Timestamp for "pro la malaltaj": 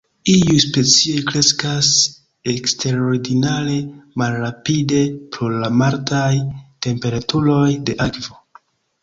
5.37-6.33